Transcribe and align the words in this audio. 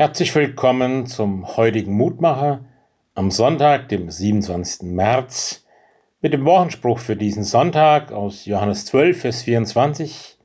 Herzlich 0.00 0.34
willkommen 0.34 1.06
zum 1.06 1.58
heutigen 1.58 1.92
Mutmacher 1.92 2.64
am 3.14 3.30
Sonntag, 3.30 3.90
dem 3.90 4.10
27. 4.10 4.88
März, 4.88 5.66
mit 6.22 6.32
dem 6.32 6.46
Wochenspruch 6.46 6.98
für 6.98 7.16
diesen 7.16 7.44
Sonntag 7.44 8.10
aus 8.10 8.46
Johannes 8.46 8.86
12, 8.86 9.20
Vers 9.20 9.42
24. 9.42 10.38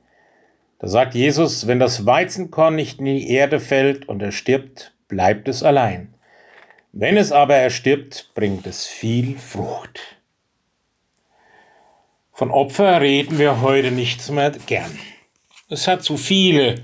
Da 0.78 0.88
sagt 0.88 1.14
Jesus, 1.14 1.66
wenn 1.66 1.78
das 1.78 2.04
Weizenkorn 2.04 2.74
nicht 2.74 2.98
in 2.98 3.06
die 3.06 3.30
Erde 3.30 3.58
fällt 3.58 4.06
und 4.10 4.20
er 4.20 4.30
stirbt, 4.30 4.92
bleibt 5.08 5.48
es 5.48 5.62
allein. 5.62 6.12
Wenn 6.92 7.16
es 7.16 7.32
aber 7.32 7.54
erstirbt, 7.54 8.32
bringt 8.34 8.66
es 8.66 8.86
viel 8.86 9.38
Frucht. 9.38 10.18
Von 12.30 12.50
Opfer 12.50 13.00
reden 13.00 13.38
wir 13.38 13.62
heute 13.62 13.90
nicht 13.90 14.30
mehr 14.30 14.50
gern. 14.66 14.98
Es 15.70 15.88
hat 15.88 16.02
zu 16.02 16.18
viele 16.18 16.74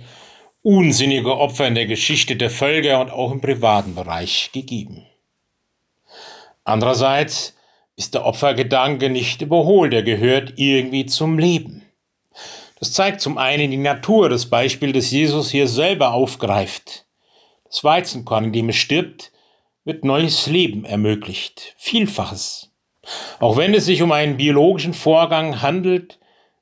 unsinnige 0.62 1.36
Opfer 1.36 1.66
in 1.66 1.74
der 1.74 1.86
Geschichte 1.86 2.36
der 2.36 2.50
Völker 2.50 3.00
und 3.00 3.10
auch 3.10 3.32
im 3.32 3.40
privaten 3.40 3.95
Bereich 3.95 4.50
gegeben. 4.52 5.06
Andererseits 6.64 7.56
ist 7.96 8.14
der 8.14 8.24
Opfergedanke 8.24 9.10
nicht 9.10 9.42
überholt, 9.42 9.92
er 9.92 10.02
gehört 10.02 10.54
irgendwie 10.56 11.06
zum 11.06 11.38
Leben. 11.38 11.82
Das 12.78 12.92
zeigt 12.92 13.20
zum 13.20 13.38
einen 13.38 13.70
die 13.70 13.77
Natur, 13.77 14.28
das 14.28 14.46
Beispiel, 14.46 14.92
das 14.92 15.10
Jesus 15.10 15.51
hier 15.51 15.68
selber 15.68 16.12
aufgreift. 16.12 17.06
Das 17.65 17.84
Weizenkorn, 17.84 18.46
in 18.46 18.52
dem 18.52 18.68
es 18.68 18.76
stirbt, 18.76 19.32
wird 19.84 20.04
neues 20.04 20.46
Leben 20.46 20.84
ermöglicht, 20.84 21.74
Vielfaches. 21.76 22.70
Auch 23.40 23.56
wenn 23.56 23.74
es 23.74 23.84
sich 23.84 24.02
um 24.02 24.12
einen 24.12 24.37
biologischen 24.37 24.95
Vorgang 24.95 25.60
handelt, 25.60 26.18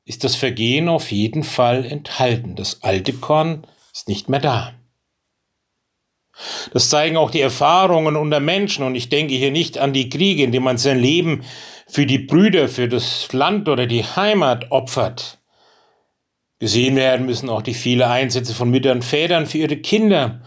ist 0.07 0.25
das 0.25 0.37
Vergehen 0.37 0.89
auf 0.89 1.13
jeden 1.13 1.43
Fall 1.43 1.85
enthalten. 1.85 2.57
Das 2.57 2.83
alte 2.83 3.13
Korn 3.13 3.67
ist 3.93 4.09
nicht 4.09 4.29
mehr 4.29 4.41
da. 4.41 4.75
Das 6.73 6.89
zeigen 6.89 7.17
auch 7.17 7.31
die 7.31 7.41
Erfahrungen 7.41 8.17
unter 8.17 8.41
Menschen 8.41 8.85
und 8.85 8.95
ich 8.95 9.09
denke 9.09 9.35
hier 9.35 9.51
nicht 9.51 9.79
an 9.79 9.93
die 9.93 10.09
Kriege, 10.09 10.43
in 10.43 10.53
denen 10.53 10.65
man 10.65 10.79
sein 10.79 10.99
Leben 10.99 11.43
für 11.87 12.07
die 12.07 12.19
Brüder, 12.19 12.69
für 12.69 12.89
das 12.89 13.33
Land 13.33 13.69
oder 13.69 13.87
die 13.87 14.05
Heimat 14.05 14.71
opfert. 14.71 15.39
Gesehen 16.59 16.97
werden 16.97 17.27
müssen 17.27 17.49
auch 17.49 17.63
die 17.63 17.75
vielen 17.75 18.03
Einsätze 18.03 18.55
von 18.55 18.71
Müttern 18.71 18.99
und 18.99 19.05
Vätern 19.05 19.47
für 19.47 19.59
ihre 19.59 19.77
Kinder, 19.77 20.43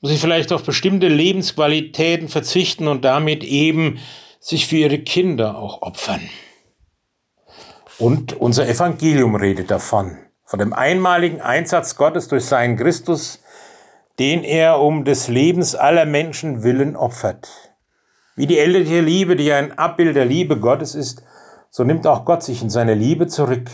wo 0.00 0.08
sie 0.08 0.16
vielleicht 0.16 0.52
auf 0.52 0.62
bestimmte 0.62 1.08
Lebensqualitäten 1.08 2.28
verzichten 2.28 2.88
und 2.88 3.04
damit 3.04 3.44
eben 3.44 3.98
sich 4.40 4.66
für 4.66 4.76
ihre 4.76 5.00
Kinder 5.00 5.58
auch 5.58 5.82
opfern. 5.82 6.28
Und 7.98 8.34
unser 8.34 8.68
Evangelium 8.68 9.34
redet 9.34 9.70
davon 9.72 10.18
von 10.48 10.58
dem 10.58 10.72
einmaligen 10.72 11.42
Einsatz 11.42 11.96
Gottes 11.96 12.28
durch 12.28 12.46
seinen 12.46 12.78
Christus, 12.78 13.42
den 14.18 14.42
er 14.42 14.80
um 14.80 15.04
des 15.04 15.28
Lebens 15.28 15.74
aller 15.74 16.06
Menschen 16.06 16.62
willen 16.62 16.96
opfert. 16.96 17.50
Wie 18.34 18.46
die 18.46 18.58
elterliche 18.58 19.02
Liebe, 19.02 19.36
die 19.36 19.52
ein 19.52 19.76
Abbild 19.76 20.16
der 20.16 20.24
Liebe 20.24 20.58
Gottes 20.58 20.94
ist, 20.94 21.22
so 21.68 21.84
nimmt 21.84 22.06
auch 22.06 22.24
Gott 22.24 22.42
sich 22.42 22.62
in 22.62 22.70
seine 22.70 22.94
Liebe 22.94 23.26
zurück, 23.26 23.68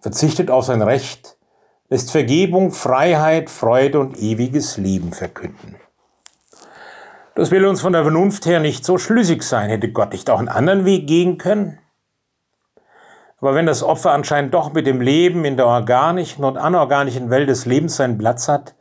verzichtet 0.00 0.50
auf 0.50 0.64
sein 0.64 0.80
Recht, 0.80 1.36
lässt 1.90 2.10
Vergebung, 2.10 2.72
Freiheit, 2.72 3.50
Freude 3.50 4.00
und 4.00 4.16
ewiges 4.16 4.78
Leben 4.78 5.12
verkünden. 5.12 5.76
Das 7.34 7.50
will 7.50 7.66
uns 7.66 7.82
von 7.82 7.92
der 7.92 8.04
Vernunft 8.04 8.46
her 8.46 8.60
nicht 8.60 8.82
so 8.82 8.96
schlüssig 8.96 9.42
sein. 9.42 9.68
Hätte 9.68 9.92
Gott 9.92 10.12
nicht 10.12 10.30
auch 10.30 10.38
einen 10.38 10.48
anderen 10.48 10.86
Weg 10.86 11.06
gehen 11.06 11.36
können? 11.36 11.78
Aber 13.40 13.54
wenn 13.54 13.66
das 13.66 13.82
Opfer 13.82 14.12
anscheinend 14.12 14.52
doch 14.52 14.72
mit 14.72 14.86
dem 14.86 15.00
Leben 15.00 15.44
in 15.44 15.56
der 15.56 15.66
organischen 15.66 16.44
und 16.44 16.56
anorganischen 16.56 17.30
Welt 17.30 17.48
des 17.48 17.66
Lebens 17.66 17.96
seinen 17.96 18.18
Platz 18.18 18.48
hat, 18.48 18.74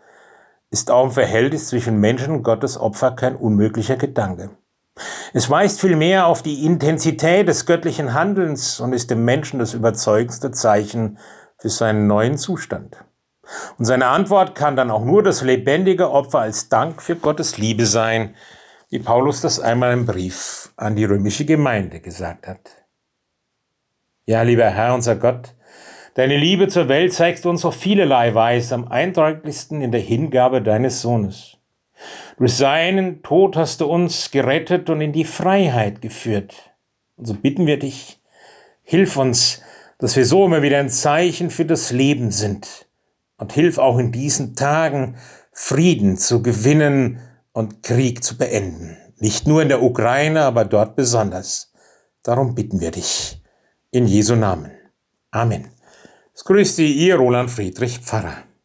ist 0.69 0.91
auch 0.91 1.05
im 1.05 1.11
Verhältnis 1.11 1.69
zwischen 1.69 1.99
Menschen 1.99 2.33
und 2.33 2.43
Gottes 2.43 2.79
Opfer 2.79 3.11
kein 3.11 3.35
unmöglicher 3.35 3.97
Gedanke. 3.97 4.49
Es 5.33 5.49
weist 5.49 5.79
vielmehr 5.79 6.25
auf 6.25 6.41
die 6.41 6.65
Intensität 6.65 7.47
des 7.47 7.67
göttlichen 7.67 8.13
Handelns 8.13 8.79
und 8.79 8.93
ist 8.93 9.11
dem 9.11 9.23
Menschen 9.23 9.59
das 9.59 9.75
überzeugendste 9.75 10.51
Zeichen 10.51 11.19
für 11.59 11.69
seinen 11.69 12.07
neuen 12.07 12.37
Zustand. 12.37 12.97
Und 13.77 13.85
seine 13.85 14.07
Antwort 14.07 14.55
kann 14.55 14.75
dann 14.75 14.91
auch 14.91 15.05
nur 15.05 15.23
das 15.23 15.41
lebendige 15.41 16.11
Opfer 16.11 16.39
als 16.39 16.67
Dank 16.67 17.01
für 17.01 17.15
Gottes 17.15 17.57
Liebe 17.57 17.85
sein, 17.85 18.35
wie 18.89 18.99
Paulus 18.99 19.41
das 19.41 19.59
einmal 19.59 19.93
im 19.93 20.05
Brief 20.05 20.73
an 20.77 20.95
die 20.95 21.05
römische 21.05 21.45
Gemeinde 21.45 21.99
gesagt 21.99 22.47
hat. 22.47 22.86
Ja, 24.29 24.41
lieber 24.41 24.69
Herr, 24.69 24.93
unser 24.93 25.15
Gott, 25.15 25.55
deine 26.15 26.35
Liebe 26.35 26.67
zur 26.67 26.89
Welt 26.89 27.13
zeigst 27.13 27.45
du 27.45 27.49
uns 27.49 27.63
auf 27.63 27.77
vielerlei 27.77 28.35
Weise, 28.35 28.75
am 28.75 28.85
eindrücklichsten 28.85 29.81
in 29.81 29.93
der 29.93 30.01
Hingabe 30.01 30.61
deines 30.61 31.01
Sohnes. 31.01 31.55
Durch 32.37 32.53
seinen 32.55 33.23
Tod 33.23 33.55
hast 33.55 33.79
du 33.79 33.85
uns 33.85 34.29
gerettet 34.29 34.89
und 34.89 34.99
in 34.99 35.13
die 35.13 35.23
Freiheit 35.23 36.01
geführt. 36.01 36.73
Und 37.15 37.25
so 37.25 37.35
bitten 37.35 37.67
wir 37.67 37.79
dich, 37.79 38.19
hilf 38.83 39.15
uns, 39.15 39.61
dass 39.97 40.17
wir 40.17 40.25
so 40.25 40.45
immer 40.45 40.61
wieder 40.61 40.79
ein 40.79 40.89
Zeichen 40.89 41.49
für 41.49 41.63
das 41.63 41.91
Leben 41.91 42.31
sind. 42.31 42.85
Und 43.37 43.53
hilf 43.53 43.77
auch 43.77 43.97
in 43.97 44.11
diesen 44.11 44.57
Tagen, 44.57 45.15
Frieden 45.53 46.17
zu 46.17 46.43
gewinnen 46.43 47.21
und 47.53 47.81
Krieg 47.81 48.25
zu 48.25 48.37
beenden. 48.37 48.97
Nicht 49.19 49.47
nur 49.47 49.61
in 49.61 49.69
der 49.69 49.81
Ukraine, 49.81 50.41
aber 50.41 50.65
dort 50.65 50.97
besonders. 50.97 51.71
Darum 52.23 52.55
bitten 52.55 52.81
wir 52.81 52.91
dich. 52.91 53.36
In 53.91 54.05
Jesu 54.05 54.35
Namen. 54.35 54.71
Amen. 55.31 55.71
Es 56.33 56.43
grüßt 56.43 56.75
Sie, 56.75 56.91
Ihr 56.91 57.15
Roland 57.15 57.49
Friedrich 57.49 57.99
Pfarrer. 57.99 58.46